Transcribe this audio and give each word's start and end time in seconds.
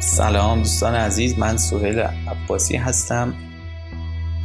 سلام 0.00 0.58
دوستان 0.58 0.94
عزیز 0.94 1.38
من 1.38 1.56
سهیل 1.56 1.98
عباسی 1.98 2.76
هستم 2.76 3.34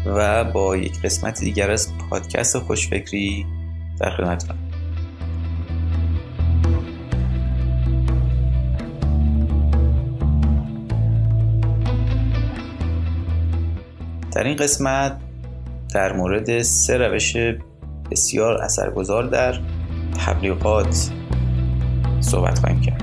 و 0.05 0.43
با 0.43 0.78
یک 0.78 1.01
قسمت 1.01 1.39
دیگر 1.39 1.71
از 1.71 1.87
پادکست 2.09 2.59
خوشفکری 2.59 3.46
در 3.99 4.10
خدمتتونم 4.10 4.60
در 14.31 14.44
این 14.44 14.56
قسمت 14.56 15.17
در 15.94 16.13
مورد 16.13 16.62
سه 16.62 16.98
روش 16.98 17.38
بسیار 18.12 18.62
اثرگذار 18.62 19.23
در 19.23 19.59
تبلیغات 20.26 21.12
صحبت 22.20 22.59
خواهیم 22.59 22.81
کرد. 22.81 22.95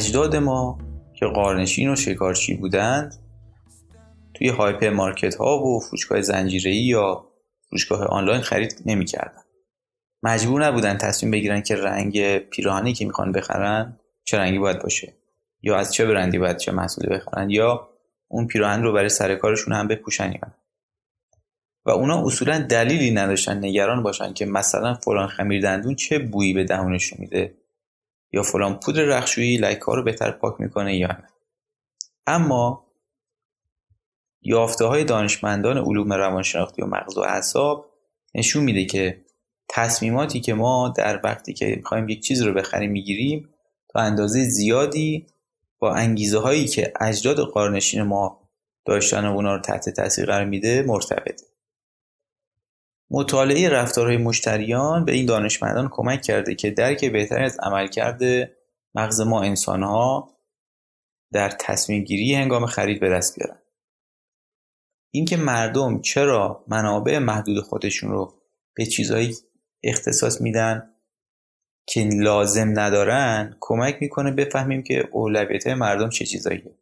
اجداد 0.00 0.36
ما 0.36 0.78
که 1.14 1.26
قارنشین 1.26 1.92
و 1.92 1.96
شکارچی 1.96 2.54
بودند 2.54 3.14
توی 4.34 4.48
هایپر 4.48 4.90
مارکت 4.90 5.34
ها 5.34 5.58
و 5.58 5.80
فروشگاه 5.80 6.20
زنجیره 6.20 6.74
یا 6.74 7.26
فروشگاه 7.68 8.04
آنلاین 8.04 8.40
خرید 8.40 8.82
نمی‌کردن. 8.86 9.42
مجبور 10.22 10.64
نبودن 10.64 10.98
تصمیم 10.98 11.32
بگیرن 11.32 11.60
که 11.62 11.76
رنگ 11.76 12.38
پیراهنی 12.38 12.92
که 12.92 13.04
می‌خوان 13.04 13.32
بخرن 13.32 14.00
چه 14.24 14.38
رنگی 14.38 14.58
باید 14.58 14.82
باشه 14.82 15.14
یا 15.62 15.76
از 15.76 15.92
چه 15.92 16.06
برندی 16.06 16.38
باید 16.38 16.56
چه 16.56 16.72
محصولی 16.72 17.08
بخرن 17.08 17.50
یا 17.50 17.88
اون 18.28 18.46
پیراهن 18.46 18.82
رو 18.82 18.92
برای 18.92 19.08
سر 19.08 19.34
کارشون 19.34 19.74
هم 19.74 19.88
بپوشن 19.88 20.32
یا 20.32 20.54
و 21.84 21.90
اونا 21.90 22.26
اصولا 22.26 22.58
دلیلی 22.58 23.10
نداشتن 23.10 23.64
نگران 23.64 24.02
باشن 24.02 24.32
که 24.32 24.46
مثلا 24.46 24.94
فلان 24.94 25.28
خمیر 25.28 25.62
دندون 25.62 25.94
چه 25.94 26.18
بویی 26.18 26.52
به 26.52 26.64
دهونشون 26.64 27.18
میده. 27.20 27.59
یا 28.32 28.42
فلان 28.42 28.80
پودر 28.80 29.02
رخشویی 29.02 29.56
لکه 29.56 29.84
ها 29.84 29.94
رو 29.94 30.02
بهتر 30.02 30.30
پاک 30.30 30.60
می‌کنه 30.60 30.96
یا 30.96 31.08
نه. 31.08 31.28
اما 32.26 32.86
یافته 34.42 34.84
های 34.84 35.04
دانشمندان 35.04 35.78
علوم 35.78 36.12
روانشناختی 36.12 36.82
و 36.82 36.86
مغز 36.86 37.18
و 37.18 37.20
اعصاب 37.20 37.90
نشون 38.34 38.64
میده 38.64 38.84
که 38.84 39.24
تصمیماتی 39.68 40.40
که 40.40 40.54
ما 40.54 40.94
در 40.96 41.20
وقتی 41.24 41.52
که 41.52 41.74
می‌خوایم 41.76 42.08
یک 42.08 42.22
چیز 42.22 42.42
رو 42.42 42.54
بخریم 42.54 42.90
می‌گیریم 42.90 43.48
تا 43.92 44.00
اندازه 44.00 44.44
زیادی 44.44 45.26
با 45.78 45.94
انگیزه 45.94 46.38
هایی 46.38 46.66
که 46.66 46.92
اجداد 47.00 47.40
قارنشین 47.40 48.02
ما 48.02 48.50
داشتن 48.86 49.26
و 49.26 49.32
اونا 49.32 49.54
رو 49.54 49.62
تحت 49.62 49.88
تاثیر 49.88 50.26
قرار 50.26 50.44
میده 50.44 50.82
مرتبطه. 50.82 51.44
مطالعه 53.10 53.68
رفتارهای 53.68 54.16
مشتریان 54.16 55.04
به 55.04 55.12
این 55.12 55.26
دانشمندان 55.26 55.88
کمک 55.88 56.22
کرده 56.22 56.54
که 56.54 56.70
درک 56.70 57.04
بهتری 57.04 57.44
از 57.44 57.58
عملکرد 57.62 58.22
مغز 58.94 59.20
ما 59.20 59.42
انسانها 59.42 60.36
در 61.32 61.50
تصمیم 61.50 62.04
گیری 62.04 62.34
هنگام 62.34 62.66
خرید 62.66 63.00
به 63.00 63.10
دست 63.10 63.38
بیارن. 63.38 63.58
اینکه 65.10 65.36
مردم 65.36 66.00
چرا 66.00 66.64
منابع 66.68 67.18
محدود 67.18 67.60
خودشون 67.60 68.10
رو 68.10 68.34
به 68.74 68.86
چیزهایی 68.86 69.36
اختصاص 69.82 70.40
میدن 70.40 70.94
که 71.86 72.08
لازم 72.12 72.80
ندارن 72.80 73.56
کمک 73.60 73.96
می‌کنه 74.00 74.30
بفهمیم 74.30 74.82
که 74.82 75.08
اولویت 75.12 75.66
مردم 75.66 76.08
چه 76.08 76.26
چیزاییه. 76.26 76.78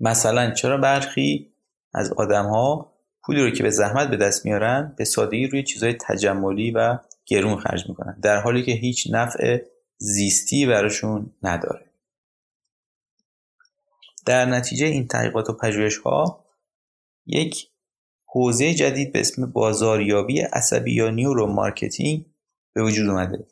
مثلا 0.00 0.50
چرا 0.50 0.76
برخی 0.76 1.52
از 1.94 2.12
آدم 2.12 2.46
ها 2.46 2.95
پولی 3.26 3.42
رو 3.42 3.50
که 3.50 3.62
به 3.62 3.70
زحمت 3.70 4.08
به 4.08 4.16
دست 4.16 4.44
میارن 4.44 4.94
به 4.96 5.04
سادگی 5.04 5.46
روی 5.46 5.62
چیزهای 5.62 5.94
تجملی 6.00 6.70
و 6.70 6.98
گرون 7.26 7.56
خرج 7.56 7.88
می‌کنن 7.88 8.18
در 8.22 8.40
حالی 8.40 8.62
که 8.62 8.72
هیچ 8.72 9.08
نفع 9.10 9.62
زیستی 9.98 10.66
براشون 10.66 11.30
نداره. 11.42 11.86
در 14.26 14.44
نتیجه 14.44 14.86
این 14.86 15.08
تحقیقات 15.08 15.50
و 15.50 15.52
پژوهش 15.52 15.98
ها 15.98 16.44
یک 17.26 17.68
حوزه 18.26 18.74
جدید 18.74 19.12
به 19.12 19.20
اسم 19.20 19.46
بازاریابی 19.46 20.40
عصبی 20.40 20.94
یا 20.94 21.10
neuromarketing 21.10 22.26
به 22.72 22.82
وجود 22.82 23.08
اومده 23.08 23.46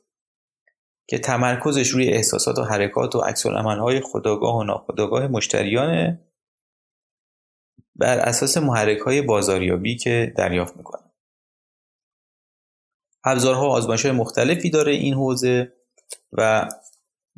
که 1.06 1.18
تمرکزش 1.18 1.88
روی 1.88 2.08
احساسات 2.08 2.58
و 2.58 2.62
حرکات 2.62 3.14
و 3.14 3.20
عکس 3.20 3.33
العمل 3.33 3.46
های 3.46 4.00
خودآگاه 4.00 4.56
و 4.56 4.64
ناخودآگاه 4.64 5.26
مشتریانه 5.26 6.20
بر 7.96 8.18
اساس 8.18 8.56
محرک 8.56 8.98
های 8.98 9.22
بازاریابی 9.22 9.96
که 9.96 10.32
دریافت 10.36 10.76
می‌کنه. 10.76 11.02
ابزارها 13.24 13.68
و 13.68 13.72
آزمایش 13.72 14.06
های 14.06 14.14
مختلفی 14.14 14.70
داره 14.70 14.92
این 14.92 15.14
حوزه 15.14 15.72
و 16.32 16.68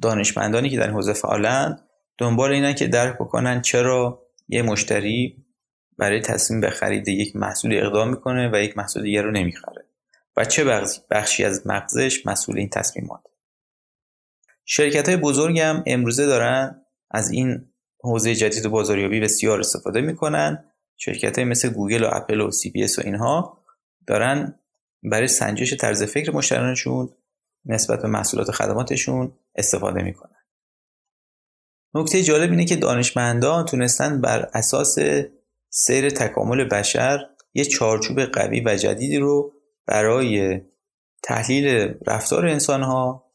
دانشمندانی 0.03 0.71
که 0.71 0.77
در 0.77 0.87
این 0.87 0.95
حوزه 0.95 1.13
فعالن 1.13 1.81
دنبال 2.19 2.53
اینن 2.53 2.75
که 2.75 2.87
درک 2.87 3.15
بکنن 3.15 3.63
چرا 3.63 4.27
یه 4.49 4.63
مشتری 4.63 5.47
برای 5.99 6.21
تصمیم 6.21 6.61
به 6.61 6.71
خرید 6.71 7.09
یک 7.09 7.37
محصول 7.37 7.75
اقدام 7.75 8.09
می‌کنه 8.09 8.51
و 8.53 8.57
یک 8.57 8.77
محصول 8.77 9.03
دیگر 9.03 9.23
رو 9.23 9.31
نمی‌خره 9.31 9.87
و 10.37 10.45
چه 10.45 10.65
بخشی 11.11 11.45
از 11.45 11.67
مغزش 11.67 12.27
مسئول 12.27 12.59
این 12.59 12.69
تصمیمات. 12.69 13.21
شرکت 14.65 15.09
های 15.09 15.17
بزرگ 15.17 15.59
هم 15.59 15.83
امروزه 15.87 16.27
دارن 16.27 16.85
از 17.11 17.31
این 17.31 17.73
حوزه 18.07 18.35
جدید 18.35 18.69
بازاریابی 18.69 19.21
بسیار 19.21 19.61
استفاده 19.61 20.01
می‌کنن. 20.01 20.65
شرکت 20.97 21.39
های 21.39 21.45
مثل 21.45 21.69
گوگل 21.69 22.05
و 22.05 22.09
اپل 22.13 22.41
و 22.41 22.51
CBS 22.51 22.99
و 22.99 23.03
اینها 23.05 23.59
دارن 24.07 24.59
برای 25.03 25.29
سنجش 25.29 25.75
طرز 25.75 26.03
فکر 26.03 26.31
مشتریانشون 26.31 27.09
نسبت 27.65 28.03
به 28.03 28.09
محصولات 28.09 28.49
و 28.49 28.53
خدماتشون 28.53 29.33
استفاده 29.55 30.03
می‌کنن. 30.03 30.37
نکته 31.95 32.23
جالب 32.23 32.51
اینه 32.51 32.65
که 32.65 32.77
دانشمندان 32.77 33.65
تونستن 33.65 34.21
بر 34.21 34.51
اساس 34.55 34.99
سیر 35.71 36.11
تکامل 36.11 36.65
بشر 36.65 37.27
یه 37.55 37.65
چارچوب 37.65 38.21
قوی 38.21 38.63
و 38.67 38.77
جدیدی 38.77 39.19
رو 39.19 39.53
برای 39.87 40.61
تحلیل 41.23 41.95
رفتار 42.07 42.47
انسان 42.47 42.83
ها 42.83 43.33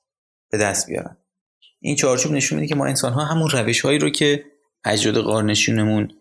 به 0.52 0.58
دست 0.58 0.88
بیارن. 0.88 1.18
این 1.80 1.96
چارچوب 1.96 2.32
نشون 2.32 2.60
میده 2.60 2.70
که 2.70 2.76
ما 2.76 2.86
انسان 2.86 3.14
ها 3.14 3.26
همون 3.26 3.50
روش 3.50 3.82
هایی 3.82 4.00
رو 4.00 4.10
که 4.10 4.46
اجداد 4.86 5.24
قارنشینمون 5.24 6.14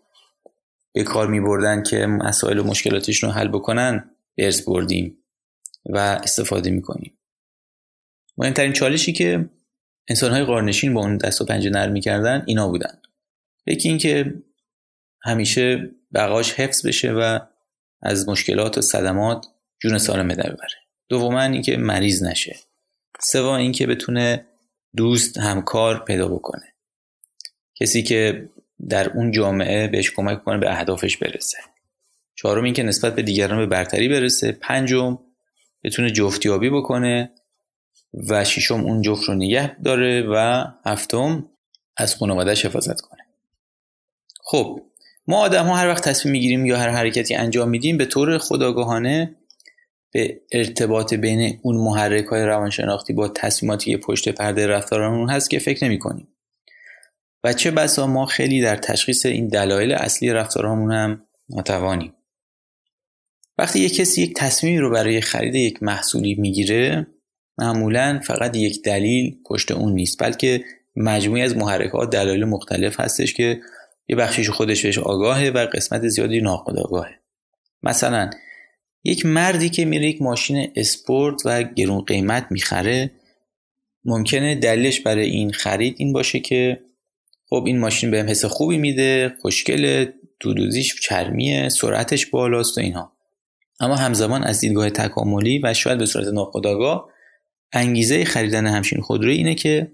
به 0.92 1.02
کار 1.02 1.26
می 1.26 1.40
بردن 1.40 1.82
که 1.82 2.06
مسائل 2.06 2.58
و 2.58 2.64
مشکلاتشون 2.64 3.30
رو 3.30 3.36
حل 3.36 3.48
بکنن 3.48 4.10
ارث 4.38 4.62
بردیم 4.62 5.16
و 5.86 5.98
استفاده 5.98 6.70
می‌کنیم. 6.70 7.18
مهمترین 8.36 8.72
چالشی 8.72 9.12
که 9.12 9.50
انسان 10.08 10.30
های 10.30 10.44
قارنشین 10.44 10.94
با 10.94 11.00
اون 11.00 11.16
دست 11.16 11.40
و 11.40 11.44
پنجه 11.44 11.70
نرم 11.70 11.92
می‌کردن 11.92 12.44
اینا 12.46 12.68
بودن. 12.68 12.98
یکی 13.66 13.88
اینکه 13.88 14.34
همیشه 15.22 15.90
بقاش 16.14 16.52
حفظ 16.52 16.86
بشه 16.86 17.12
و 17.12 17.38
از 18.02 18.28
مشکلات 18.28 18.78
و 18.78 18.80
صدمات 18.80 19.46
جون 19.82 19.98
سالم 19.98 20.34
در 20.34 20.50
ببره. 20.50 20.78
دوما 21.08 21.42
اینکه 21.42 21.76
مریض 21.76 22.22
نشه. 22.22 22.56
سوم 23.20 23.52
اینکه 23.52 23.86
بتونه 23.86 24.46
دوست 24.96 25.38
همکار 25.38 26.04
پیدا 26.04 26.28
بکنه. 26.28 26.69
کسی 27.80 28.02
که 28.02 28.48
در 28.88 29.10
اون 29.10 29.30
جامعه 29.30 29.88
بهش 29.88 30.10
کمک 30.10 30.44
کنه 30.44 30.58
به 30.58 30.72
اهدافش 30.72 31.16
برسه. 31.16 31.58
چهارم 32.34 32.64
اینکه 32.64 32.82
نسبت 32.82 33.14
به 33.14 33.22
دیگران 33.22 33.58
به 33.58 33.66
برتری 33.66 34.08
برسه. 34.08 34.52
پنجم 34.52 35.18
بتونه 35.84 36.10
جفتیابی 36.10 36.70
بکنه 36.70 37.30
و 38.28 38.44
ششم 38.44 38.80
اون 38.80 39.02
جفت 39.02 39.24
رو 39.28 39.34
نگه 39.34 39.82
داره 39.82 40.22
و 40.22 40.64
هفتم 40.86 41.48
از 41.96 42.14
خانوادهش 42.14 42.66
حفاظت 42.66 43.00
کنه. 43.00 43.20
خب 44.42 44.80
ما 45.26 45.38
آدم 45.38 45.66
ها 45.66 45.76
هر 45.76 45.88
وقت 45.88 46.08
تصمیم 46.08 46.32
می‌گیریم 46.32 46.66
یا 46.66 46.78
هر 46.78 46.88
حرکتی 46.88 47.34
انجام 47.34 47.68
میدیم 47.68 47.96
به 47.96 48.04
طور 48.04 48.38
خداگاهانه 48.38 49.36
به 50.12 50.40
ارتباط 50.52 51.14
بین 51.14 51.60
اون 51.62 51.76
محرک 51.76 52.24
های 52.24 52.42
روانشناختی 52.42 53.12
با 53.12 53.28
تصمیماتی 53.28 53.90
که 53.90 53.96
پشت 53.96 54.28
پرده 54.28 54.66
رفتارمون 54.66 55.30
هست 55.30 55.50
که 55.50 55.58
فکر 55.58 55.84
نمی 55.84 55.98
کنیم 55.98 56.28
و 57.44 57.52
چه 57.52 57.70
بسا 57.70 58.06
ما 58.06 58.26
خیلی 58.26 58.60
در 58.60 58.76
تشخیص 58.76 59.26
این 59.26 59.48
دلایل 59.48 59.92
اصلی 59.92 60.30
رفتارهامون 60.30 60.92
هم 60.92 61.22
ناتوانیم. 61.48 62.14
وقتی 63.58 63.78
یک 63.78 63.96
کسی 63.96 64.22
یک 64.22 64.34
تصمیمی 64.36 64.78
رو 64.78 64.90
برای 64.90 65.20
خرید 65.20 65.54
یک 65.54 65.82
محصولی 65.82 66.34
می‌گیره 66.34 67.06
معمولا 67.58 68.20
فقط 68.24 68.56
یک 68.56 68.82
دلیل 68.82 69.36
پشت 69.46 69.70
اون 69.70 69.92
نیست 69.92 70.22
بلکه 70.22 70.64
مجموعی 70.96 71.42
از 71.42 71.56
محرکات 71.56 72.10
دلایل 72.10 72.44
مختلف 72.44 73.00
هستش 73.00 73.34
که 73.34 73.60
یه 74.08 74.16
بخشیش 74.16 74.50
خودش 74.50 74.82
بهش 74.82 74.98
آگاهه 74.98 75.50
و 75.54 75.66
قسمت 75.66 76.08
زیادی 76.08 76.40
ناخودآگاهه. 76.40 77.14
مثلا 77.82 78.30
یک 79.04 79.26
مردی 79.26 79.68
که 79.68 79.84
میره 79.84 80.06
یک 80.06 80.22
ماشین 80.22 80.72
اسپورت 80.76 81.42
و 81.44 81.62
گرون 81.62 82.00
قیمت 82.00 82.46
می‌خره 82.50 83.10
ممکنه 84.04 84.54
دلیلش 84.54 85.00
برای 85.00 85.30
این 85.30 85.52
خرید 85.52 85.94
این 85.98 86.12
باشه 86.12 86.40
که 86.40 86.80
خب 87.50 87.64
این 87.66 87.78
ماشین 87.78 88.10
بهم 88.10 88.28
حس 88.28 88.44
خوبی 88.44 88.78
میده 88.78 89.36
خوشگل 89.40 90.06
دودوزیش 90.40 91.00
چرمیه 91.00 91.68
سرعتش 91.68 92.26
بالاست 92.26 92.78
و 92.78 92.80
اینها. 92.80 93.12
اما 93.80 93.96
همزمان 93.96 94.44
از 94.44 94.60
دیدگاه 94.60 94.90
تکاملی 94.90 95.58
و 95.58 95.74
شاید 95.74 95.98
به 95.98 96.06
صورت 96.06 96.26
ناخودآگاه 96.26 97.10
انگیزه 97.72 98.24
خریدن 98.24 98.66
همچین 98.66 99.00
خودروی 99.00 99.36
اینه 99.36 99.54
که 99.54 99.92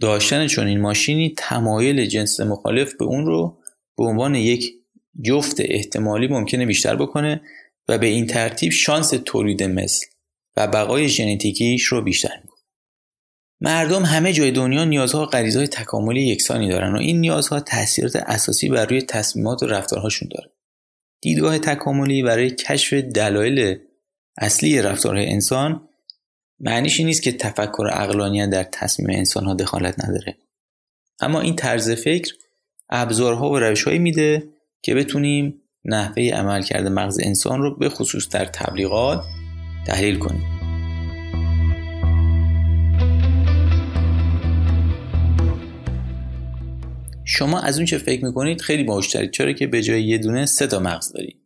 داشتن 0.00 0.46
چون 0.46 0.66
این 0.66 0.80
ماشینی 0.80 1.34
تمایل 1.36 2.06
جنس 2.06 2.40
مخالف 2.40 2.94
به 2.94 3.04
اون 3.04 3.26
رو 3.26 3.58
به 3.96 4.04
عنوان 4.04 4.34
یک 4.34 4.72
جفت 5.24 5.56
احتمالی 5.58 6.28
ممکنه 6.28 6.66
بیشتر 6.66 6.96
بکنه 6.96 7.40
و 7.88 7.98
به 7.98 8.06
این 8.06 8.26
ترتیب 8.26 8.72
شانس 8.72 9.10
تولید 9.24 9.62
مثل 9.62 10.06
و 10.56 10.66
بقای 10.66 11.08
ژنتیکیش 11.08 11.84
رو 11.84 12.02
بیشتر 12.02 12.42
مردم 13.60 14.02
همه 14.02 14.32
جای 14.32 14.50
دنیا 14.50 14.84
نیازها 14.84 15.22
و 15.22 15.26
غریزهای 15.26 15.66
تکاملی 15.66 16.22
یکسانی 16.26 16.68
دارن 16.68 16.94
و 16.94 16.98
این 16.98 17.20
نیازها 17.20 17.60
تاثیرات 17.60 18.16
اساسی 18.16 18.68
بر 18.68 18.86
روی 18.86 19.02
تصمیمات 19.02 19.62
و 19.62 19.66
رفتارهاشون 19.66 20.28
داره. 20.34 20.50
دیدگاه 21.20 21.58
تکاملی 21.58 22.22
برای 22.22 22.50
کشف 22.50 22.94
دلایل 22.94 23.78
اصلی 24.38 24.82
رفتارهای 24.82 25.26
انسان 25.26 25.88
معنیش 26.60 27.00
نیست 27.00 27.22
که 27.22 27.32
تفکر 27.32 27.88
اقلانیت 27.92 28.50
در 28.50 28.64
تصمیم 28.64 29.10
انسان 29.10 29.44
ها 29.44 29.54
دخالت 29.54 30.04
نداره. 30.04 30.36
اما 31.20 31.40
این 31.40 31.56
طرز 31.56 31.90
فکر 31.90 32.34
ابزارها 32.90 33.50
و 33.50 33.58
روشهایی 33.58 33.98
میده 33.98 34.48
که 34.82 34.94
بتونیم 34.94 35.62
نحوه 35.84 36.22
عمل 36.22 36.62
کرده 36.62 36.88
مغز 36.88 37.18
انسان 37.22 37.62
رو 37.62 37.76
به 37.76 37.88
خصوص 37.88 38.28
در 38.28 38.44
تبلیغات 38.44 39.24
تحلیل 39.86 40.18
کنیم. 40.18 40.55
شما 47.38 47.60
از 47.60 47.76
اون 47.76 47.86
چه 47.86 47.98
فکر 47.98 48.24
می‌کنید 48.24 48.60
خیلی 48.60 48.84
باهوشترید 48.84 49.30
چرا 49.30 49.52
که 49.52 49.66
به 49.66 49.82
جای 49.82 50.02
یه 50.02 50.18
دونه 50.18 50.46
سه 50.46 50.66
تا 50.66 50.78
مغز 50.78 51.12
دارید. 51.12 51.36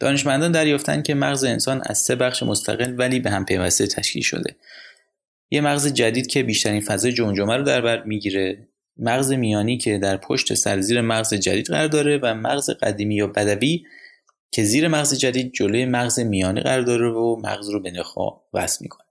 دانشمندان 0.00 0.52
دریافتن 0.52 1.02
که 1.02 1.14
مغز 1.14 1.44
انسان 1.44 1.82
از 1.86 1.98
سه 1.98 2.14
بخش 2.14 2.42
مستقل 2.42 2.94
ولی 2.98 3.20
به 3.20 3.30
هم 3.30 3.44
پیوسته 3.44 3.86
تشکیل 3.86 4.22
شده. 4.22 4.56
یه 5.50 5.60
مغز 5.60 5.86
جدید 5.86 6.26
که 6.26 6.42
بیشترین 6.42 6.80
فضای 6.80 7.12
جمجمه 7.12 7.56
رو 7.56 7.62
در 7.62 7.80
بر 7.80 8.02
می‌گیره. 8.02 8.68
مغز 8.96 9.32
میانی 9.32 9.78
که 9.78 9.98
در 9.98 10.16
پشت 10.16 10.54
سر 10.54 10.80
زیر 10.80 11.00
مغز 11.00 11.34
جدید 11.34 11.66
قرار 11.66 11.88
داره 11.88 12.18
و 12.22 12.34
مغز 12.34 12.70
قدیمی 12.70 13.14
یا 13.14 13.26
بدوی 13.26 13.84
که 14.50 14.64
زیر 14.64 14.88
مغز 14.88 15.14
جدید 15.14 15.52
جلوی 15.52 15.84
مغز 15.84 16.20
میانی 16.20 16.60
قرار 16.60 16.82
داره 16.82 17.08
و 17.08 17.36
مغز 17.44 17.68
رو 17.68 17.82
به 17.82 17.90
نخا 17.90 18.28
وصل 18.54 18.78
می‌کنه. 18.80 19.06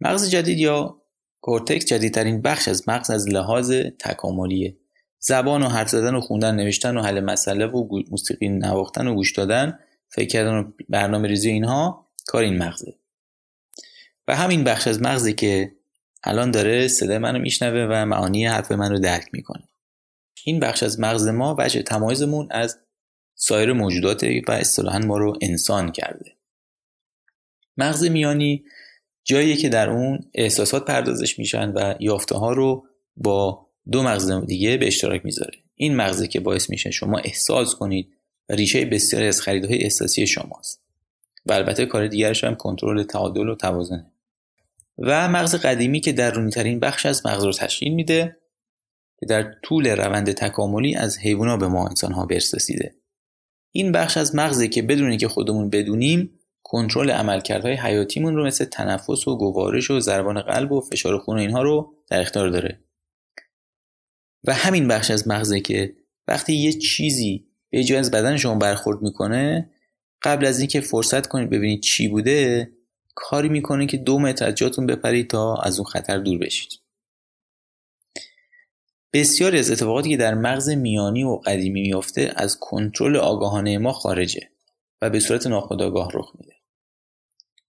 مغز 0.00 0.30
جدید 0.30 0.58
یا 0.58 1.02
کورتکس 1.40 1.86
جدیدترین 1.86 2.42
بخش 2.42 2.68
از 2.68 2.88
مغز 2.88 3.10
از 3.10 3.28
لحاظ 3.28 3.72
تکاملیه 3.98 4.76
زبان 5.24 5.62
و 5.62 5.68
حرف 5.68 5.88
زدن 5.88 6.14
و 6.14 6.20
خوندن 6.20 6.54
نوشتن 6.54 6.96
و 6.96 7.02
حل 7.02 7.20
مسئله 7.20 7.66
و 7.66 8.02
موسیقی 8.10 8.48
نواختن 8.48 9.06
و 9.06 9.14
گوش 9.14 9.32
دادن 9.32 9.78
فکر 10.08 10.28
کردن 10.28 10.54
و 10.54 10.72
برنامه 10.88 11.28
ریزی 11.28 11.50
اینها 11.50 12.08
کار 12.26 12.42
این 12.42 12.58
مغزه. 12.58 12.94
و 14.28 14.36
همین 14.36 14.64
بخش 14.64 14.86
از 14.86 15.02
مغزی 15.02 15.32
که 15.32 15.72
الان 16.24 16.50
داره 16.50 16.88
صدای 16.88 17.18
منو 17.18 17.38
میشنوه 17.38 17.86
و 17.90 18.04
معانی 18.04 18.46
حرف 18.46 18.72
من 18.72 19.00
درک 19.00 19.28
می‌کنه. 19.32 19.68
این 20.44 20.60
بخش 20.60 20.82
از 20.82 21.00
مغز 21.00 21.28
ما 21.28 21.56
وجه 21.58 21.82
تمایزمون 21.82 22.48
از 22.50 22.78
سایر 23.34 23.72
موجودات 23.72 24.24
و 24.48 24.52
اصطلاحا 24.52 24.98
ما 24.98 25.18
رو 25.18 25.38
انسان 25.40 25.92
کرده. 25.92 26.36
مغز 27.76 28.04
میانی 28.04 28.64
جاییه 29.24 29.56
که 29.56 29.68
در 29.68 29.90
اون 29.90 30.30
احساسات 30.34 30.84
پردازش 30.84 31.38
میشن 31.38 31.70
و 31.70 31.94
یافته 32.00 32.36
ها 32.36 32.52
رو 32.52 32.86
با 33.16 33.71
دو 33.90 34.02
مغز 34.02 34.30
دیگه 34.30 34.76
به 34.76 34.86
اشتراک 34.86 35.24
می‌ذاره. 35.24 35.58
این 35.74 35.96
مغزه 35.96 36.28
که 36.28 36.40
باعث 36.40 36.70
میشه 36.70 36.90
شما 36.90 37.18
احساس 37.18 37.74
کنید 37.74 38.12
ریشه 38.50 38.84
بسیاری 38.84 39.26
از 39.26 39.40
خریدهای 39.40 39.82
احساسی 39.82 40.26
شماست. 40.26 40.82
و 41.46 41.52
البته 41.52 41.86
کار 41.86 42.06
دیگرش 42.06 42.44
هم 42.44 42.54
کنترل 42.54 43.02
تعادل 43.02 43.48
و 43.48 43.54
توازنه. 43.54 44.12
و 44.98 45.28
مغز 45.28 45.54
قدیمی 45.54 46.00
که 46.00 46.12
در 46.12 46.48
ترین 46.50 46.80
بخش 46.80 47.06
از 47.06 47.26
مغز 47.26 47.44
رو 47.44 47.52
تشکیل 47.52 47.94
میده 47.94 48.36
که 49.20 49.26
در 49.26 49.54
طول 49.62 49.86
روند 49.86 50.32
تکاملی 50.32 50.94
از 50.94 51.18
حیوانات 51.18 51.60
به 51.60 51.68
ما 51.68 51.88
انسان 51.88 52.12
ها 52.12 52.26
برسیده 52.26 52.94
این 53.72 53.92
بخش 53.92 54.16
از 54.16 54.34
مغزه 54.34 54.68
که 54.68 54.82
بدون 54.82 55.16
که 55.16 55.28
خودمون 55.28 55.70
بدونیم 55.70 56.38
کنترل 56.62 57.10
عملکردهای 57.10 57.74
حیاتیمون 57.74 58.36
رو 58.36 58.46
مثل 58.46 58.64
تنفس 58.64 59.28
و 59.28 59.38
گوارش 59.38 59.90
و 59.90 60.00
ضربان 60.00 60.40
قلب 60.40 60.72
و 60.72 60.80
فشار 60.80 61.18
خون 61.18 61.36
و 61.36 61.40
اینها 61.40 61.62
رو 61.62 61.94
در 62.10 62.20
اختیار 62.20 62.48
داره. 62.48 62.80
و 64.44 64.54
همین 64.54 64.88
بخش 64.88 65.10
از 65.10 65.28
مغزه 65.28 65.60
که 65.60 65.96
وقتی 66.28 66.54
یه 66.54 66.72
چیزی 66.72 67.46
به 67.70 67.84
جای 67.84 67.98
از 67.98 68.10
بدن 68.10 68.36
شما 68.36 68.54
برخورد 68.54 69.02
می‌کنه 69.02 69.70
قبل 70.22 70.46
از 70.46 70.58
اینکه 70.58 70.80
فرصت 70.80 71.26
کنید 71.26 71.50
ببینید 71.50 71.80
چی 71.80 72.08
بوده 72.08 72.70
کاری 73.14 73.48
می‌کنه 73.48 73.86
که 73.86 73.96
دو 73.96 74.18
متر 74.18 74.46
از 74.46 74.54
جاتون 74.54 74.86
بپرید 74.86 75.30
تا 75.30 75.56
از 75.56 75.78
اون 75.78 75.88
خطر 75.88 76.18
دور 76.18 76.38
بشید. 76.38 76.70
بسیاری 79.12 79.58
از 79.58 79.70
اتفاقاتی 79.70 80.10
که 80.10 80.16
در 80.16 80.34
مغز 80.34 80.68
میانی 80.68 81.24
و 81.24 81.36
قدیمی 81.36 81.82
میافته 81.82 82.32
از 82.36 82.58
کنترل 82.60 83.16
آگاهانه 83.16 83.78
ما 83.78 83.92
خارجه 83.92 84.48
و 85.02 85.10
به 85.10 85.20
صورت 85.20 85.46
ناخودآگاه 85.46 86.10
رخ 86.14 86.32
میده. 86.38 86.54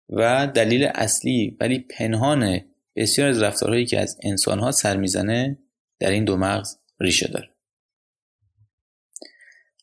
و 0.09 0.47
دلیل 0.47 0.91
اصلی 0.95 1.57
ولی 1.61 1.79
پنهان 1.79 2.61
بسیار 2.97 3.29
از 3.29 3.43
رفتارهایی 3.43 3.87
که 3.87 4.01
از 4.01 4.19
انسانها 4.23 4.73
سر 4.73 4.97
می‌زنه 4.97 5.59
در 6.01 6.11
این 6.11 6.25
دو 6.25 6.37
مغز 6.37 6.77
ریشه 7.01 7.29
داره. 7.29 7.51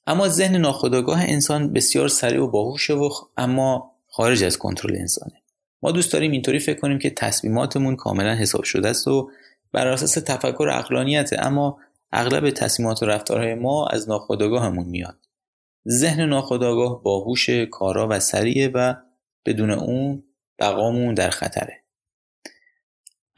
اما 0.07 0.27
ذهن 0.27 0.55
ناخودآگاه 0.55 1.21
انسان 1.21 1.73
بسیار 1.73 2.07
سریع 2.07 2.41
و 2.41 2.47
باهوشه 2.47 2.93
و 2.93 3.09
اما 3.37 3.91
خارج 4.07 4.43
از 4.43 4.57
کنترل 4.57 4.95
انسانه. 4.95 5.41
ما 5.81 5.91
دوست 5.91 6.13
داریم 6.13 6.31
اینطوری 6.31 6.59
فکر 6.59 6.79
کنیم 6.79 6.99
که 6.99 7.09
تصمیماتمون 7.09 7.95
کاملا 7.95 8.35
حساب 8.35 8.63
شده 8.63 8.89
است 8.89 9.07
و 9.07 9.31
بر 9.71 9.87
اساس 9.87 10.13
تفکر 10.13 10.69
اقلانیته 10.73 11.45
اما 11.45 11.79
اغلب 12.11 12.49
تصمیمات 12.49 13.03
و 13.03 13.05
رفتارهای 13.05 13.55
ما 13.55 13.87
از 13.87 14.09
ناخودآگاهمون 14.09 14.85
میاد. 14.85 15.17
ذهن 15.87 16.21
ناخودآگاه 16.21 17.03
باهوش 17.03 17.49
کارا 17.49 18.07
و 18.11 18.19
سریعه 18.19 18.67
و 18.67 18.93
بدون 19.45 19.71
اون 19.71 20.23
بقامون 20.59 21.13
در 21.13 21.29
خطره. 21.29 21.83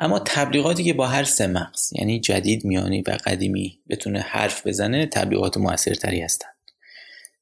اما 0.02 0.20
تبلیغاتی 0.20 0.84
که 0.84 0.94
با 0.94 1.08
هر 1.08 1.24
سه 1.24 1.48
مغز 1.48 1.94
یعنی 1.94 2.20
جدید 2.20 2.66
میانی 2.66 3.02
و 3.02 3.18
قدیمی 3.26 3.80
بتونه 3.90 4.20
حرف 4.20 4.68
بزنه 4.68 5.06
تبلیغات 5.06 5.58
موثرتری 5.58 6.22
هستند. 6.22 6.56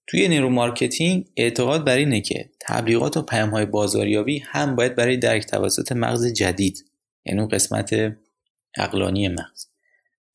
توی 0.07 0.27
neuromarketing 0.27 1.25
اعتقاد 1.37 1.85
بر 1.85 1.97
اینه 1.97 2.21
که 2.21 2.49
تبلیغات 2.59 3.17
و 3.17 3.21
پیام 3.21 3.49
های 3.49 3.65
بازاریابی 3.65 4.39
هم 4.39 4.75
باید 4.75 4.95
برای 4.95 5.17
درک 5.17 5.45
توسط 5.45 5.91
مغز 5.91 6.33
جدید 6.33 6.85
یعنی 7.25 7.39
اون 7.39 7.49
قسمت 7.49 8.17
عقلانی 8.77 9.27
مغز 9.27 9.65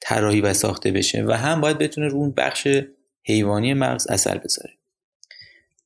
طراحی 0.00 0.40
و 0.40 0.54
ساخته 0.54 0.90
بشه 0.90 1.24
و 1.24 1.32
هم 1.32 1.60
باید 1.60 1.78
بتونه 1.78 2.08
رو 2.08 2.18
اون 2.18 2.32
بخش 2.36 2.68
حیوانی 3.22 3.74
مغز 3.74 4.06
اثر 4.06 4.38
بذاره. 4.38 4.74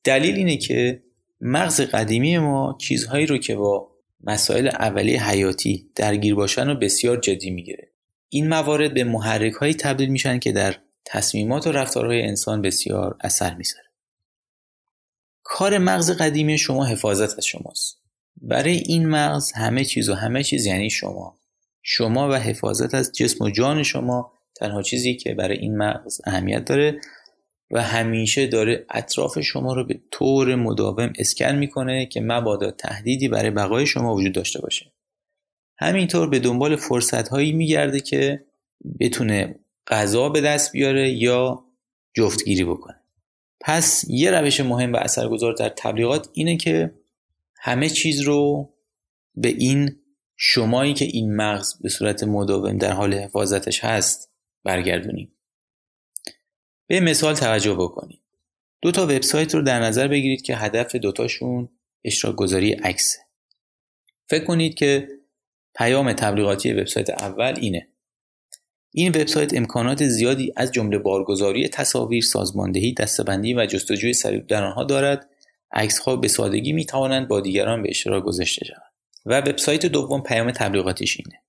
دلیل 0.03 0.35
اینه 0.35 0.57
که 0.57 1.03
مغز 1.41 1.81
قدیمی 1.81 2.37
ما 2.37 2.77
چیزهایی 2.81 3.25
رو 3.25 3.37
که 3.37 3.55
با 3.55 3.96
مسائل 4.23 4.67
اولیه 4.67 5.29
حیاتی 5.29 5.89
درگیر 5.95 6.35
باشن 6.35 6.69
رو 6.69 6.75
بسیار 6.75 7.17
جدی 7.17 7.49
می‌گیره. 7.49 7.91
این 8.29 8.49
موارد 8.49 8.93
به 8.93 9.03
محرک 9.03 9.53
هایی 9.53 9.73
تبدیل 9.73 10.09
میشن 10.09 10.39
که 10.39 10.51
در 10.51 10.75
تصمیمات 11.05 11.67
و 11.67 11.71
رفتارهای 11.71 12.21
انسان 12.21 12.61
بسیار 12.61 13.17
اثر 13.21 13.55
می‌ذاره. 13.55 13.87
کار 15.43 15.77
مغز 15.77 16.11
قدیمی 16.11 16.57
شما 16.57 16.85
حفاظت 16.85 17.37
از 17.37 17.45
شماست. 17.45 17.97
برای 18.41 18.75
این 18.75 19.09
مغز 19.09 19.51
همه 19.51 19.85
چیز 19.85 20.09
و 20.09 20.13
همه 20.13 20.43
چیز 20.43 20.65
یعنی 20.65 20.89
شما. 20.89 21.37
شما 21.81 22.29
و 22.29 22.33
حفاظت 22.33 22.95
از 22.95 23.11
جسم 23.11 23.45
و 23.45 23.49
جان 23.49 23.83
شما 23.83 24.33
تنها 24.55 24.81
چیزی 24.81 25.15
که 25.15 25.33
برای 25.33 25.57
این 25.57 25.77
مغز 25.77 26.21
اهمیت 26.25 26.65
داره 26.65 26.99
و 27.71 27.83
همیشه 27.83 28.47
داره 28.47 28.85
اطراف 28.89 29.39
شما 29.39 29.73
رو 29.73 29.85
به 29.85 29.99
طور 30.11 30.55
مداوم 30.55 31.13
اسکن 31.17 31.55
می‌کنه 31.55 32.05
که 32.05 32.21
مبادا 32.21 32.71
تهدیدی 32.71 33.27
برای 33.27 33.51
بقای 33.51 33.85
شما 33.85 34.15
وجود 34.15 34.33
داشته 34.33 34.61
باشه. 34.61 34.91
همینطور 35.77 36.29
به 36.29 36.39
دنبال 36.39 36.75
فرصت 36.75 37.27
هایی 37.27 37.51
میگرده 37.51 37.99
که 37.99 38.45
بتونه 38.99 39.59
غذا 39.87 40.29
به 40.29 40.41
دست 40.41 40.71
بیاره 40.71 41.09
یا 41.09 41.63
جفتگیری 42.13 42.63
بکنه. 42.63 42.95
پس 43.61 44.05
یه 44.07 44.31
روش 44.31 44.59
مهم 44.59 44.93
و 44.93 44.97
اثرگذار 44.97 45.53
در 45.53 45.69
تبلیغات 45.69 46.29
اینه 46.33 46.57
که 46.57 46.93
همه 47.59 47.89
چیز 47.89 48.21
رو 48.21 48.69
به 49.35 49.49
این 49.49 49.95
شمایی 50.37 50.93
که 50.93 51.05
این 51.05 51.35
مغز 51.35 51.81
به 51.81 51.89
صورت 51.89 52.23
مداوم 52.23 52.77
در 52.77 52.91
حال 52.91 53.13
حفاظتش 53.13 53.83
هست 53.83 54.31
برگردونیم. 54.63 55.36
به 56.87 56.99
مثال 56.99 57.33
توجه 57.33 57.73
بکنید 57.73 58.21
دو 58.81 58.91
تا 58.91 59.03
وبسایت 59.03 59.55
رو 59.55 59.61
در 59.61 59.79
نظر 59.79 60.07
بگیرید 60.07 60.41
که 60.41 60.55
هدف 60.55 60.95
دوتاشون 60.95 61.69
اشتراک 62.03 62.35
گذاری 62.35 62.71
عکسه 62.71 63.19
فکر 64.29 64.43
کنید 64.43 64.75
که 64.75 65.07
پیام 65.75 66.13
تبلیغاتی 66.13 66.73
وبسایت 66.73 67.09
اول 67.09 67.53
اینه 67.57 67.87
این 68.99 69.09
وبسایت 69.09 69.53
امکانات 69.53 70.07
زیادی 70.07 70.53
از 70.55 70.71
جمله 70.71 70.97
بارگذاری 70.97 71.67
تصاویر، 71.67 72.23
سازماندهی، 72.23 72.93
دستبندی 72.93 73.53
و 73.53 73.65
جستجوی 73.65 74.13
سریع 74.13 74.39
در 74.39 74.63
آنها 74.63 74.83
دارد. 74.83 75.29
عکسها 75.71 76.15
به 76.15 76.27
سادگی 76.27 76.73
می 76.73 76.85
توانند 76.85 77.27
با 77.27 77.41
دیگران 77.41 77.83
به 77.83 77.89
اشتراک 77.89 78.23
گذاشته 78.23 78.65
شوند. 78.65 78.91
و 79.25 79.39
وبسایت 79.39 79.85
دوم 79.85 80.21
پیام 80.23 80.51
تبلیغاتیش 80.51 81.17
اینه. 81.19 81.41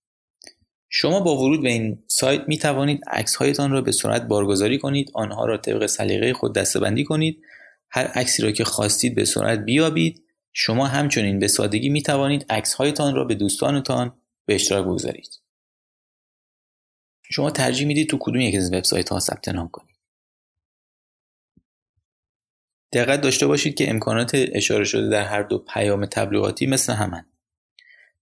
شما 0.91 1.21
با 1.21 1.37
ورود 1.37 1.63
به 1.63 1.69
این 1.69 2.03
سایت 2.07 2.49
می 2.49 2.59
توانید 2.59 3.01
عکس 3.07 3.35
هایتان 3.37 3.71
را 3.71 3.81
به 3.81 3.93
سرعت 3.93 4.23
بارگذاری 4.23 4.79
کنید، 4.79 5.11
آنها 5.15 5.45
را 5.45 5.57
طبق 5.57 5.87
سلیقه 5.87 6.33
خود 6.33 6.55
دستبندی 6.55 7.05
کنید، 7.05 7.43
هر 7.91 8.07
عکسی 8.07 8.43
را 8.43 8.51
که 8.51 8.65
خواستید 8.65 9.15
به 9.15 9.25
سرعت 9.25 9.59
بیابید. 9.59 10.25
شما 10.53 10.87
همچنین 10.87 11.39
به 11.39 11.49
سادگی 11.49 11.89
می 11.89 12.03
توانید 12.03 12.47
عکس 12.51 12.75
هایتان 12.75 13.15
را 13.15 13.25
به 13.25 13.35
دوستانتان 13.35 14.21
به 14.47 14.55
اشتراک 14.55 14.85
بگذارید. 14.85 15.41
شما 17.31 17.51
ترجیح 17.51 17.87
می‌دید 17.87 18.09
تو 18.09 18.19
کدوم 18.21 18.41
یک 18.41 18.55
از 18.55 18.73
وبسایت 18.73 19.09
ها 19.09 19.21
ثبت 19.21 19.49
نام 19.49 19.69
کنید 19.69 19.97
دقت 22.93 23.21
داشته 23.21 23.47
باشید 23.47 23.75
که 23.75 23.91
امکانات 23.91 24.31
اشاره 24.35 24.85
شده 24.85 25.09
در 25.09 25.25
هر 25.25 25.43
دو 25.43 25.59
پیام 25.59 26.07
تبلیغاتی 26.07 26.67
مثل 26.67 26.93
همن 26.93 27.27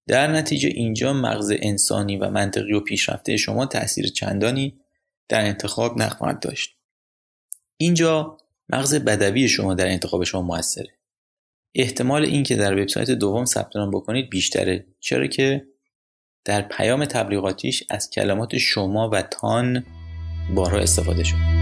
در 0.08 0.26
نتیجه 0.26 0.68
اینجا 0.68 1.12
مغز 1.12 1.52
انسانی 1.62 2.16
و 2.16 2.30
منطقی 2.30 2.72
و 2.72 2.80
پیشرفته 2.80 3.36
شما 3.36 3.66
تاثیر 3.66 4.06
چندانی 4.06 4.80
در 5.28 5.40
انتخاب 5.40 5.98
نخواهد 5.98 6.40
داشت. 6.40 6.76
اینجا 7.76 8.38
مغز 8.68 8.94
بدوی 8.94 9.48
شما 9.48 9.74
در 9.74 9.86
انتخاب 9.86 10.24
شما 10.24 10.42
موثره. 10.42 10.96
احتمال 11.74 12.24
اینکه 12.24 12.56
در 12.56 12.80
وبسایت 12.80 13.10
دوم 13.10 13.44
ثبت 13.44 13.76
نام 13.76 13.90
بکنید 13.90 14.30
بیشتره 14.30 14.86
چرا 15.00 15.26
که 15.26 15.66
در 16.44 16.62
پیام 16.62 17.04
تبلیغاتیش 17.04 17.84
از 17.90 18.10
کلمات 18.10 18.58
شما 18.58 19.10
و 19.10 19.22
تان 19.22 19.86
بارها 20.54 20.78
استفاده 20.78 21.24
شد 21.24 21.55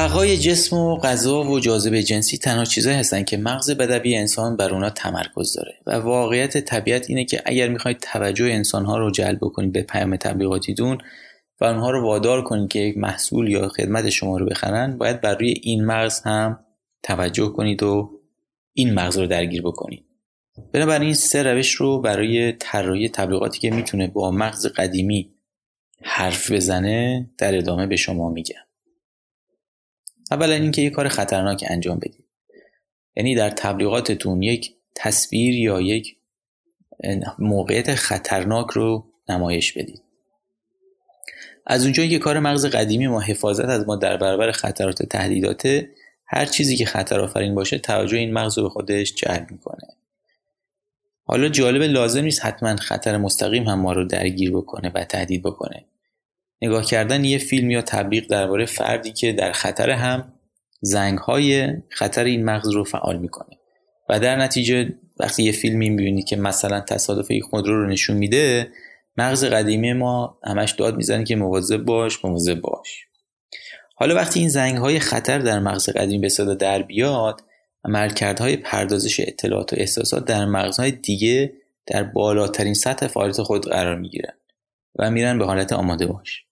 بقای 0.00 0.38
جسم 0.38 0.76
و 0.76 0.96
غذا 0.96 1.42
و 1.42 1.60
جاذبه 1.60 2.02
جنسی 2.02 2.38
تنها 2.38 2.64
چیزهایی 2.64 2.98
هستن 2.98 3.22
که 3.22 3.36
مغز 3.36 3.70
بدوی 3.70 4.16
انسان 4.16 4.56
بر 4.56 4.74
اونا 4.74 4.90
تمرکز 4.90 5.56
داره. 5.56 5.74
و 5.86 5.90
واقعیت 5.90 6.58
طبیعت 6.58 7.10
اینه 7.10 7.24
که 7.24 7.42
اگر 7.44 7.68
می‌خواید 7.68 7.98
توجه 7.98 8.44
انسانها 8.44 8.98
رو 8.98 9.10
جلب 9.10 9.38
کنید 9.38 9.72
به 9.72 9.82
پیام 9.82 10.16
تبلیغاتیتون 10.16 10.98
و 11.60 11.64
اونها 11.64 11.90
رو 11.90 12.02
وادار 12.02 12.42
کنید 12.42 12.68
که 12.68 12.78
یک 12.78 12.98
محصول 12.98 13.48
یا 13.48 13.68
خدمت 13.68 14.10
شما 14.10 14.38
رو 14.38 14.46
بخرن 14.46 14.98
باید 14.98 15.20
بر 15.20 15.34
روی 15.34 15.54
این 15.62 15.84
مغز 15.84 16.20
هم 16.20 16.60
توجه 17.02 17.48
کنید 17.48 17.82
و 17.82 18.10
این 18.72 18.94
مغز 18.94 19.18
رو 19.18 19.26
درگیر 19.26 19.62
بکنید. 19.62 20.04
بنابراین 20.72 21.02
این 21.02 21.14
سه 21.14 21.42
روش 21.42 21.70
رو 21.72 22.00
برای 22.00 22.52
طراحی 22.52 23.08
تبلیغاتی 23.08 23.58
که 23.58 23.70
می‌تونه 23.70 24.06
با 24.06 24.30
مغز 24.30 24.66
قدیمی 24.66 25.34
حرف 26.02 26.50
بزنه 26.50 27.30
در 27.38 27.58
ادامه 27.58 27.86
به 27.86 27.96
شما 27.96 28.30
میگم. 28.30 28.69
اولا 30.30 30.54
اینکه 30.54 30.82
یک 30.82 30.92
کار 30.92 31.08
خطرناک 31.08 31.64
انجام 31.68 31.98
بدید 31.98 32.24
یعنی 33.16 33.34
در 33.34 33.50
تبلیغاتتون 33.50 34.42
یک 34.42 34.74
تصویر 34.94 35.54
یا 35.54 35.80
یک 35.80 36.16
موقعیت 37.38 37.94
خطرناک 37.94 38.70
رو 38.70 39.06
نمایش 39.28 39.72
بدید. 39.72 40.02
از 41.66 41.84
اونجایی 41.84 42.08
که 42.08 42.18
کار 42.18 42.38
مغز 42.38 42.66
قدیمی 42.66 43.06
ما 43.06 43.20
حفاظت 43.20 43.64
از 43.64 43.86
ما 43.86 43.96
در 43.96 44.16
برابر 44.16 44.50
خطرات 44.50 45.02
تهدیداته 45.02 45.90
هر 46.26 46.46
چیزی 46.46 46.76
که 46.76 46.84
خطر 46.84 47.20
آفرین 47.20 47.54
باشه 47.54 47.78
توجه 47.78 48.16
این 48.16 48.32
مغز 48.32 48.58
رو 48.58 48.64
به 48.64 48.70
خودش 48.70 49.14
جلب 49.14 49.50
می‌کنه. 49.50 49.88
حالا 51.24 51.48
جالب 51.48 51.82
لازم 51.82 52.22
نیست 52.22 52.44
حتما 52.44 52.76
خطر 52.76 53.16
مستقیم 53.16 53.68
هم 53.68 53.80
ما 53.80 53.92
رو 53.92 54.04
درگیر 54.04 54.50
بکنه 54.50 54.90
و 54.94 55.04
تهدید 55.04 55.42
بکنه. 55.42 55.84
نگاه 56.62 56.84
کردن 56.84 57.24
یه 57.24 57.38
فیلم 57.38 57.70
یا 57.70 57.82
تبلیغ 57.82 58.26
درباره 58.26 58.66
فردی 58.66 59.12
که 59.12 59.32
در 59.32 59.52
خطر 59.52 59.90
هم 59.90 60.32
زنگ 60.80 61.18
های 61.18 61.72
خطر 61.88 62.24
این 62.24 62.44
مغز 62.44 62.68
رو 62.68 62.84
فعال 62.84 63.18
می‌کنه. 63.18 63.56
و 64.08 64.20
در 64.20 64.36
نتیجه 64.36 64.94
وقتی 65.20 65.42
یه 65.42 65.52
فیلمی 65.52 65.90
می‌بینید 65.90 66.24
که 66.24 66.36
مثلا 66.36 66.80
تصادف 66.80 67.30
یک 67.30 67.42
خودرو 67.42 67.82
رو 67.82 67.88
نشون 67.88 68.16
میده 68.16 68.68
مغز 69.16 69.44
قدیمی 69.44 69.92
ما 69.92 70.38
همش 70.44 70.72
داد 70.72 70.96
می‌زنه 70.96 71.24
که 71.24 71.36
مواظب 71.36 71.76
باش 71.76 72.24
مواظب 72.24 72.60
باش. 72.60 73.04
حالا 73.94 74.14
وقتی 74.14 74.40
این 74.40 74.48
زنگ 74.48 74.76
های 74.76 74.98
خطر 74.98 75.38
در 75.38 75.58
مغز 75.58 75.90
قدیمی 75.90 76.18
به 76.18 76.28
صدا 76.28 76.54
در 76.54 76.82
بیاد 76.82 77.40
عملکردهای 77.84 78.56
پردازش 78.56 79.20
اطلاعات 79.20 79.72
و 79.72 79.76
احساسات 79.78 80.24
در 80.24 80.44
مغزهای 80.44 80.90
دیگه 80.90 81.52
در 81.86 82.02
بالاترین 82.02 82.74
سطح 82.74 83.06
فعالیت 83.06 83.42
خود 83.42 83.68
قرار 83.68 83.98
می‌گیرن 83.98 84.32
و 84.98 85.10
میرن 85.10 85.38
به 85.38 85.44
حالت 85.44 85.72
آماده 85.72 86.06
باش. 86.06 86.44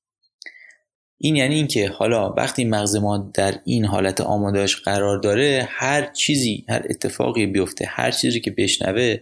این 1.21 1.37
یعنی 1.37 1.55
اینکه 1.55 1.89
حالا 1.89 2.33
وقتی 2.33 2.65
مغز 2.65 2.97
ما 2.97 3.31
در 3.35 3.61
این 3.65 3.85
حالت 3.85 4.21
آمادهش 4.21 4.77
قرار 4.77 5.19
داره 5.19 5.69
هر 5.71 6.13
چیزی 6.13 6.65
هر 6.69 6.83
اتفاقی 6.91 7.47
بیفته 7.47 7.85
هر 7.89 8.11
چیزی 8.11 8.41
که 8.41 8.51
بشنوه 8.51 9.17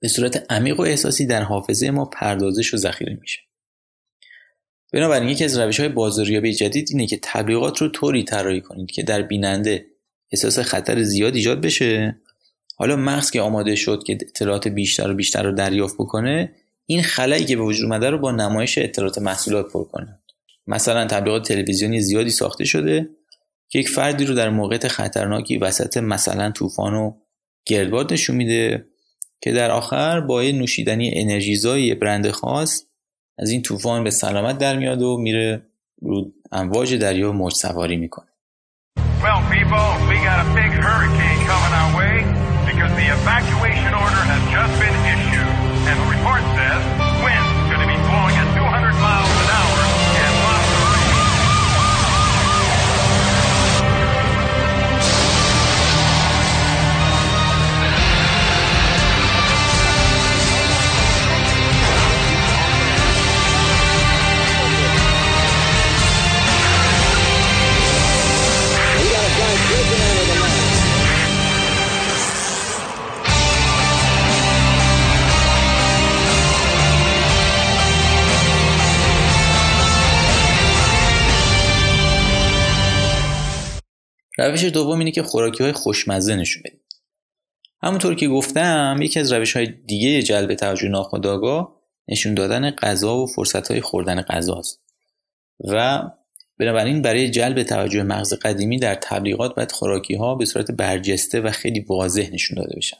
به 0.00 0.08
صورت 0.08 0.52
عمیق 0.52 0.80
و 0.80 0.82
احساسی 0.82 1.26
در 1.26 1.42
حافظه 1.42 1.90
ما 1.90 2.04
پردازش 2.04 2.74
و 2.74 2.76
ذخیره 2.76 3.18
میشه. 3.20 3.38
بنابراین 4.92 5.28
یکی 5.28 5.44
از 5.44 5.58
روش 5.58 5.80
های 5.80 5.88
بازاریابی 5.88 6.52
جدید 6.52 6.88
اینه 6.90 7.06
که 7.06 7.18
تبلیغات 7.22 7.82
رو 7.82 7.88
طوری 7.88 8.24
طراحی 8.24 8.60
کنید 8.60 8.90
که 8.90 9.02
در 9.02 9.22
بیننده 9.22 9.86
احساس 10.32 10.58
خطر 10.58 11.02
زیاد 11.02 11.34
ایجاد 11.34 11.60
بشه. 11.60 12.16
حالا 12.76 12.96
مغز 12.96 13.30
که 13.30 13.40
آماده 13.40 13.74
شد 13.74 14.02
که 14.06 14.12
اطلاعات 14.12 14.68
بیشتر 14.68 15.10
و 15.10 15.14
بیشتر 15.14 15.42
رو 15.42 15.52
دریافت 15.52 15.94
بکنه 15.94 16.52
این 16.86 17.02
خلایی 17.02 17.44
که 17.44 17.56
به 17.56 17.62
وجود 17.62 17.84
اومده 17.84 18.10
رو 18.10 18.18
با 18.18 18.32
نمایش 18.32 18.78
اطلاعات 18.78 19.18
محصولات 19.18 19.72
پر 19.72 19.84
کنه. 19.84 20.20
مثلا 20.66 21.06
تبلیغات 21.06 21.48
تلویزیونی 21.48 22.00
زیادی 22.00 22.30
ساخته 22.30 22.64
شده 22.64 23.08
که 23.68 23.78
یک 23.78 23.88
فردی 23.88 24.24
رو 24.24 24.34
در 24.34 24.50
موقعیت 24.50 24.88
خطرناکی 24.88 25.58
وسط 25.58 25.96
مثلا 25.96 26.50
طوفان 26.50 26.94
و 26.94 27.12
گردباد 27.66 28.12
نشون 28.12 28.36
میده 28.36 28.86
که 29.40 29.52
در 29.52 29.70
آخر 29.70 30.20
با 30.20 30.44
یه 30.44 30.52
نوشیدنی 30.52 31.12
انرژیزایی 31.14 31.94
برند 31.94 32.30
خاص 32.30 32.82
از 33.38 33.50
این 33.50 33.62
طوفان 33.62 34.04
به 34.04 34.10
سلامت 34.10 34.58
در 34.58 34.78
میاد 34.78 35.02
و 35.02 35.16
میره 35.18 35.66
رو 36.02 36.32
امواج 36.52 36.94
دریا 36.94 37.32
موج 37.32 37.54
سواری 37.54 37.96
می‌کنه 37.96 38.26
Well, 39.24 39.40
people, 39.56 39.86
we 40.10 40.16
got 40.28 40.38
a 40.44 40.48
big 40.60 40.72
hurricane 40.86 41.40
coming 41.50 41.74
our 41.80 41.90
way 42.00 42.14
because 42.70 42.92
the 43.00 43.06
evacuation 43.18 43.92
order 44.04 44.22
has 44.32 44.42
just 44.56 44.74
been 44.82 44.96
issued. 45.14 45.50
And 45.88 45.94
the 46.00 46.08
report 46.14 46.42
says 46.56 47.03
روش 84.50 84.64
دوم 84.64 84.98
اینه 84.98 85.10
که 85.10 85.22
خوراکی 85.22 85.62
های 85.62 85.72
خوشمزه 85.72 86.36
نشون 86.36 86.62
بدید 86.66 86.80
همونطور 87.82 88.14
که 88.14 88.28
گفتم 88.28 88.98
یکی 89.02 89.20
از 89.20 89.32
روش 89.32 89.56
های 89.56 89.66
دیگه 89.66 90.22
جلب 90.22 90.54
توجه 90.54 90.88
ناخودآگاه 90.88 91.80
نشون 92.08 92.34
دادن 92.34 92.70
غذا 92.70 93.16
و 93.16 93.26
فرصت 93.26 93.70
های 93.70 93.80
خوردن 93.80 94.22
غذاست 94.22 94.80
و 95.60 96.02
بنابراین 96.58 97.02
برای 97.02 97.30
جلب 97.30 97.62
توجه 97.62 98.02
مغز 98.02 98.34
قدیمی 98.34 98.78
در 98.78 98.94
تبلیغات 98.94 99.54
باید 99.54 99.72
خوراکی 99.72 100.14
ها 100.14 100.34
به 100.34 100.44
صورت 100.44 100.70
برجسته 100.70 101.40
و 101.40 101.50
خیلی 101.50 101.80
واضح 101.80 102.30
نشون 102.32 102.56
داده 102.56 102.76
بشن. 102.76 102.96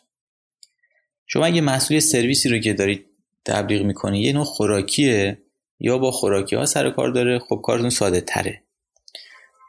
شما 1.27 1.47
اگه 1.47 1.61
محصول 1.61 2.01
سرویسی 2.01 2.49
رو 2.49 2.59
که 2.59 2.73
دارید 2.73 3.07
تبلیغ 3.45 3.83
می‌کنید 3.83 4.27
یه 4.27 4.33
نوع 4.33 4.45
خوراکیه 4.45 5.39
یا 5.81 5.99
با 5.99 6.11
خوراکی 6.11 6.57
ها 6.57 6.67
سر 6.67 6.91
کار 6.91 7.11
داره 7.11 7.39
خب 7.39 7.61
کارتون 7.65 7.91
ساده 7.91 8.21
تره 8.21 8.64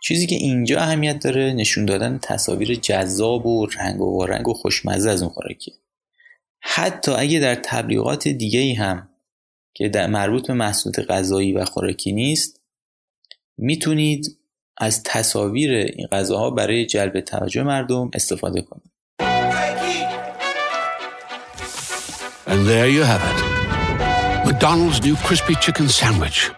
چیزی 0.08 0.28
که 0.28 0.36
اینجا 0.36 0.80
اهمیت 0.80 1.20
داره 1.20 1.54
نشون 1.54 1.86
دادن 1.86 2.20
تصاویر 2.22 2.76
جذاب 2.76 3.46
و 3.46 3.66
رنگ 3.66 4.02
و 4.02 4.26
رنگ 4.26 4.48
و 4.48 4.54
خوشمزه 4.54 5.10
از 5.10 5.22
اون 5.22 5.32
خوراکی 5.32 5.74
حتی 6.62 7.12
اگه 7.12 7.40
در 7.40 7.56
تبلیغات 7.56 8.28
دیگه 8.28 8.60
ای 8.60 8.74
هم 8.74 9.10
که 9.74 9.90
در 9.90 10.08
مربوط 10.08 10.48
به 10.48 10.54
محصولات 10.54 11.12
غذایی 11.12 11.54
و 11.54 11.66
خوراکی 11.66 12.12
نیست 12.12 12.62
می‌تونید 13.58 14.38
از 14.78 15.04
تصاویر 15.04 15.72
این 15.72 16.08
غذاها 16.08 16.50
برای 16.50 16.86
جلب 16.86 17.22
توجه 17.22 17.64
مردم 17.64 18.12
استفاده 18.14 18.62
کنید 18.62 18.92
And 22.48 22.62
there 22.68 22.90
you 22.96 23.04
have 23.12 23.24
it. 23.32 23.40
McDonald's 24.48 25.00
new 25.08 25.16
crispy 25.28 25.56
chicken 25.56 25.88
sandwich. 25.90 26.52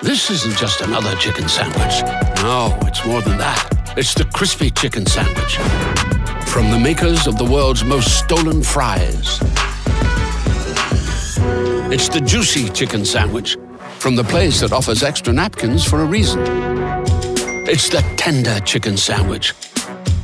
This 0.00 0.30
isn't 0.30 0.56
just 0.56 0.80
another 0.80 1.12
chicken 1.16 1.48
sandwich. 1.48 2.02
No, 2.42 2.78
it's 2.82 3.04
more 3.04 3.20
than 3.20 3.36
that. 3.38 3.94
It's 3.96 4.14
the 4.14 4.24
crispy 4.26 4.70
chicken 4.70 5.04
sandwich. 5.04 5.56
From 6.46 6.70
the 6.70 6.78
makers 6.78 7.26
of 7.26 7.36
the 7.36 7.44
world's 7.44 7.82
most 7.82 8.16
stolen 8.16 8.62
fries. 8.62 9.40
It's 11.92 12.08
the 12.08 12.20
juicy 12.24 12.68
chicken 12.68 13.04
sandwich 13.04 13.56
from 13.98 14.14
the 14.14 14.22
place 14.22 14.60
that 14.60 14.72
offers 14.72 15.02
extra 15.02 15.32
napkins 15.32 15.84
for 15.84 16.00
a 16.00 16.06
reason. 16.06 16.42
It's 17.66 17.88
the 17.88 18.02
tender 18.16 18.60
chicken 18.60 18.96
sandwich 18.96 19.50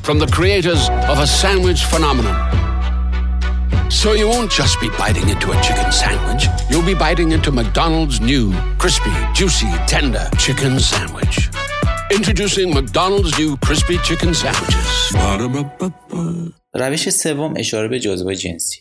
from 0.02 0.20
the 0.20 0.28
creators 0.28 0.88
of 1.08 1.18
a 1.18 1.26
sandwich 1.26 1.82
phenomenon. 1.82 2.53
So 4.02 4.12
you 4.20 4.28
won't 4.28 4.50
just 4.50 4.74
be 4.84 4.88
biting 5.02 5.28
into 5.34 5.46
a 5.54 5.58
chicken 5.66 5.90
sandwich, 6.02 6.42
you'll 6.68 6.88
be 6.92 6.98
biting 7.06 7.30
into 7.36 7.50
McDonald's 7.52 8.20
new 8.20 8.44
crispy, 8.82 9.14
juicy, 9.38 9.70
tender 9.86 10.26
chicken 10.44 10.72
sandwich. 10.80 11.36
Introducing 12.16 12.68
McDonald's 12.74 13.32
new 13.38 13.56
crispy 13.66 13.96
chicken 14.08 14.34
sandwiches. 14.34 14.88
روش 16.74 17.10
سوم 17.10 17.54
اشاره 17.56 17.88
به 17.88 18.00
جاذبه 18.00 18.36
جنسی 18.36 18.80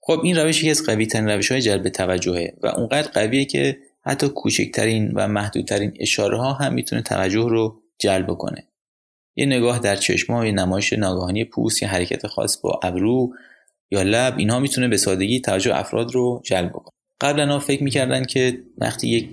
خب 0.00 0.20
این 0.24 0.36
روش 0.36 0.58
یکی 0.58 0.70
از 0.70 0.86
قوی 0.86 1.06
ترین 1.06 1.28
روش 1.28 1.52
های 1.52 1.60
جلب 1.60 1.88
توجهه 1.88 2.56
و 2.62 2.66
اونقدر 2.66 3.10
قویه 3.10 3.44
که 3.44 3.78
حتی 4.04 4.28
کوچکترین 4.28 5.12
و 5.14 5.28
محدودترین 5.28 5.92
اشاره 6.00 6.38
ها 6.38 6.52
هم 6.52 6.74
می‌تونه 6.74 7.02
توجه 7.02 7.48
رو 7.48 7.82
جلب 7.98 8.26
کنه 8.26 8.68
یه 9.36 9.46
نگاه 9.46 9.78
در 9.78 9.96
چشما 9.96 10.46
یه 10.46 10.52
نمایش 10.52 10.92
ناگهانی 10.92 11.44
پوست 11.44 11.82
یا 11.82 11.88
حرکت 11.88 12.26
خاص 12.26 12.60
با 12.60 12.80
ابرو 12.82 13.34
یا 13.90 14.02
لب 14.02 14.38
اینها 14.38 14.60
می‌تونه 14.60 14.88
به 14.88 14.96
سادگی 14.96 15.40
توجه 15.40 15.76
افراد 15.76 16.14
رو 16.14 16.42
جلب 16.44 16.72
کنه 16.72 16.92
قبلا 17.20 17.58
فکر 17.58 17.82
می‌کردن 17.82 18.24
که 18.24 18.62
وقتی 18.78 19.08
یک 19.08 19.28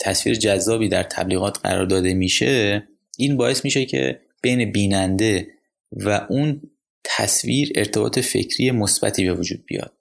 تصویر 0.00 0.34
جذابی 0.34 0.88
در 0.88 1.02
تبلیغات 1.02 1.58
قرار 1.62 1.86
داده 1.86 2.14
میشه 2.14 2.88
این 3.18 3.36
باعث 3.36 3.64
میشه 3.64 3.84
که 3.84 4.20
بین 4.42 4.72
بیننده 4.72 5.48
و 5.92 6.26
اون 6.28 6.62
تصویر 7.04 7.72
ارتباط 7.74 8.18
فکری 8.18 8.70
مثبتی 8.70 9.24
به 9.24 9.34
وجود 9.34 9.64
بیاد 9.66 9.92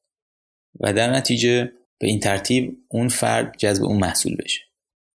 و 0.80 0.94
در 0.94 1.14
نتیجه 1.14 1.72
به 2.00 2.08
این 2.08 2.20
ترتیب 2.20 2.78
اون 2.88 3.08
فرد 3.08 3.58
جذب 3.58 3.84
اون 3.84 3.98
محصول 3.98 4.36
بشه. 4.36 4.62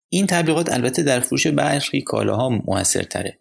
این 0.09 0.26
تبلیغات 0.26 0.73
البته 0.73 1.02
در 1.02 1.21
فروش 1.21 1.47
برخی 1.47 2.02
کالاها 2.02 2.49
موثرتره. 2.49 3.38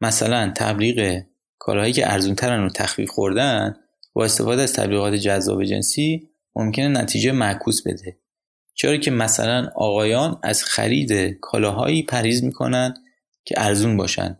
مثلا 0.00 0.52
تبلیغ 0.56 1.22
کالاهایی 1.58 1.92
که 1.92 2.12
ارزونترن 2.12 2.66
و 2.66 2.68
تخفیف 2.68 3.10
خوردن 3.10 3.76
با 4.14 4.24
استفاده 4.24 4.62
از 4.62 4.72
تبلیغات 4.72 5.14
جذاب 5.14 5.64
جنسی 5.64 6.28
ممکنه 6.56 6.88
نتیجه 6.88 7.32
معکوس 7.32 7.82
بده. 7.86 8.16
چرا 8.74 8.96
که 8.96 9.10
مثلا 9.10 9.70
آقایان 9.74 10.38
از 10.42 10.64
خرید 10.64 11.12
کالاهایی 11.40 12.02
پریز 12.02 12.44
می‌کنن 12.44 12.94
که 13.44 13.54
ارزون 13.58 13.96
باشن. 13.96 14.38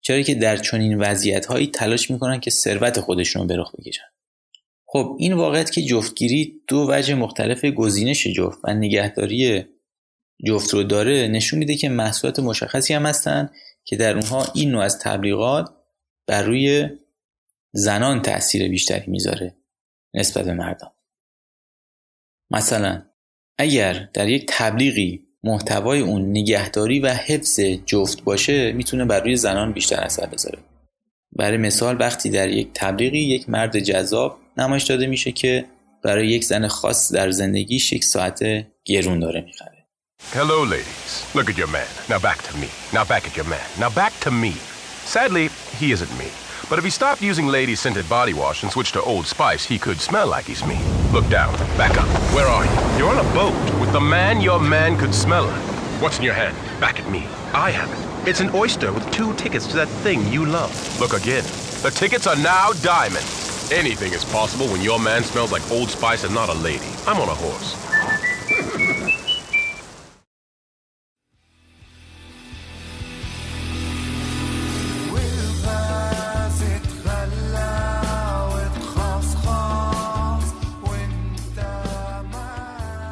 چرا 0.00 0.22
که 0.22 0.34
در 0.34 0.56
چنین 0.56 0.98
وضعیتهایی 0.98 1.66
تلاش 1.66 2.10
می‌کنن 2.10 2.40
که 2.40 2.50
ثروت 2.50 3.00
خودشون 3.00 3.42
رو 3.42 3.48
به 3.48 3.56
رخ 3.56 3.74
بکشن. 3.74 4.04
خب 4.86 5.16
این 5.18 5.32
واقعیت 5.32 5.70
که 5.70 5.82
جفتگیری 5.82 6.60
دو 6.68 6.86
وجه 6.90 7.14
مختلف 7.14 7.64
گزینش 7.64 8.26
جفت 8.26 8.58
و 8.64 8.74
نگهداری 8.74 9.64
جفت 10.46 10.74
رو 10.74 10.82
داره 10.82 11.28
نشون 11.28 11.58
میده 11.58 11.76
که 11.76 11.88
محصولات 11.88 12.40
مشخصی 12.40 12.94
هم 12.94 13.06
هستن 13.06 13.50
که 13.84 13.96
در 13.96 14.14
اونها 14.14 14.46
این 14.54 14.70
نوع 14.70 14.82
از 14.82 14.98
تبلیغات 14.98 15.70
بر 16.26 16.42
روی 16.42 16.88
زنان 17.72 18.22
تاثیر 18.22 18.68
بیشتری 18.68 19.10
می‌ذاره 19.10 19.56
نسبت 20.14 20.44
به 20.44 20.54
مردان 20.54 20.90
مثلا 22.50 23.02
اگر 23.58 24.08
در 24.12 24.28
یک 24.28 24.46
تبلیغی 24.48 25.26
محتوای 25.44 26.00
اون 26.00 26.30
نگهداری 26.30 27.00
و 27.00 27.08
حفظ 27.08 27.60
جفت 27.60 28.22
باشه 28.22 28.72
می‌تونه 28.72 29.04
بر 29.04 29.20
روی 29.20 29.36
زنان 29.36 29.72
بیشتر 29.72 30.00
اثر 30.00 30.26
بذاره 30.26 30.58
برای 31.32 31.56
مثال 31.56 32.00
وقتی 32.00 32.30
در 32.30 32.48
یک 32.48 32.68
تبلیغی 32.74 33.18
یک 33.18 33.48
مرد 33.48 33.78
جذاب 33.78 34.38
نمایش 34.56 34.82
داده 34.82 35.06
میشه 35.06 35.32
که 35.32 35.64
برای 36.02 36.28
یک 36.28 36.44
زن 36.44 36.68
خاص 36.68 37.12
در 37.12 37.30
زندگیش 37.30 37.92
یک 37.92 38.04
ساعت 38.04 38.66
گرون 38.84 39.20
داره 39.20 39.40
می‌خره 39.40 39.78
Hello, 40.34 40.64
ladies. 40.64 41.12
Look 41.34 41.48
at 41.48 41.56
your 41.56 41.68
man. 41.68 41.88
Now 42.08 42.18
back 42.18 42.42
to 42.48 42.56
me. 42.58 42.68
Now 42.92 43.04
back 43.04 43.26
at 43.28 43.34
your 43.36 43.48
man. 43.54 43.66
Now 43.78 43.88
back 43.88 44.12
to 44.24 44.30
me. 44.30 44.52
Sadly, 45.04 45.48
he 45.80 45.92
isn't 45.92 46.12
me. 46.18 46.47
But 46.68 46.78
if 46.78 46.84
he 46.84 46.90
stopped 46.90 47.22
using 47.22 47.46
lady 47.46 47.74
scented 47.74 48.06
body 48.10 48.34
wash 48.34 48.62
and 48.62 48.70
switched 48.70 48.92
to 48.92 49.02
Old 49.02 49.26
Spice, 49.26 49.64
he 49.64 49.78
could 49.78 49.98
smell 50.00 50.26
like 50.26 50.44
he's 50.44 50.64
me. 50.66 50.78
Look 51.12 51.26
down. 51.30 51.56
Back 51.78 51.96
up. 51.96 52.06
Where 52.34 52.46
are 52.46 52.64
you? 52.64 52.98
You're 52.98 53.08
on 53.08 53.24
a 53.24 53.34
boat 53.34 53.80
with 53.80 53.90
the 53.92 54.00
man 54.00 54.42
your 54.42 54.60
man 54.60 54.98
could 54.98 55.14
smell 55.14 55.46
like. 55.46 55.62
What's 56.02 56.18
in 56.18 56.24
your 56.24 56.34
hand? 56.34 56.54
Back 56.78 57.00
at 57.00 57.10
me. 57.10 57.26
I 57.54 57.70
have 57.70 57.90
it. 57.90 58.28
It's 58.28 58.40
an 58.40 58.50
oyster 58.54 58.92
with 58.92 59.10
two 59.10 59.32
tickets 59.34 59.66
to 59.68 59.76
that 59.76 59.88
thing 59.88 60.30
you 60.30 60.44
love. 60.44 61.00
Look 61.00 61.14
again. 61.14 61.44
The 61.82 61.90
tickets 61.90 62.26
are 62.26 62.36
now 62.36 62.72
diamonds. 62.82 63.72
Anything 63.72 64.12
is 64.12 64.24
possible 64.26 64.66
when 64.66 64.82
your 64.82 65.00
man 65.00 65.22
smells 65.24 65.52
like 65.52 65.68
Old 65.70 65.88
Spice 65.88 66.24
and 66.24 66.34
not 66.34 66.50
a 66.50 66.54
lady. 66.54 66.88
I'm 67.06 67.18
on 67.18 67.30
a 67.30 67.34
horse. 67.34 67.87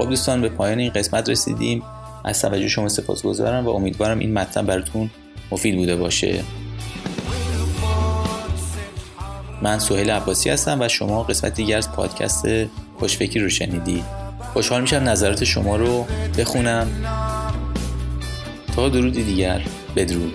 خب 0.06 0.10
دوستان 0.10 0.40
به 0.40 0.48
پایان 0.48 0.78
این 0.78 0.90
قسمت 0.90 1.30
رسیدیم. 1.30 1.82
از 2.24 2.42
توجه 2.42 2.68
شما 2.68 2.88
سپاسگزارم 2.88 3.66
و 3.66 3.68
امیدوارم 3.68 4.18
این 4.18 4.32
مطلب 4.32 4.66
براتون 4.66 5.10
مفید 5.50 5.76
بوده 5.76 5.96
باشه. 5.96 6.44
من 9.62 9.78
سهیل 9.78 10.10
عباسی 10.10 10.50
هستم 10.50 10.80
و 10.80 10.88
شما 10.88 11.22
قسمت 11.22 11.54
دیگر 11.54 11.76
از 11.76 11.92
پادکست 11.92 12.44
خوشفکری 12.98 13.40
رو 13.40 13.48
شنیدید. 13.48 14.04
خوشحال 14.52 14.80
میشم 14.80 14.96
نظرات 14.96 15.44
شما 15.44 15.76
رو 15.76 16.06
بخونم. 16.38 16.88
تا 18.76 18.88
درودی 18.88 19.24
دیگر 19.24 19.62
بدرود. 19.96 20.34